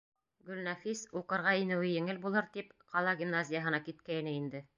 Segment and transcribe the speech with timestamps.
[0.45, 4.69] Гөлнәфис, уҡырға инеүе еңел булыр тип, ҡала гимназияһына киткәйне инде.